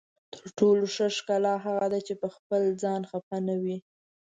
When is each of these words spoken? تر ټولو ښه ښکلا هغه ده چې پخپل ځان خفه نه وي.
تر 0.33 0.45
ټولو 0.57 0.83
ښه 0.95 1.07
ښکلا 1.17 1.53
هغه 1.65 1.85
ده 1.93 1.99
چې 2.07 2.13
پخپل 2.23 2.61
ځان 2.83 3.01
خفه 3.09 3.37
نه 3.47 3.55
وي. 3.63 3.77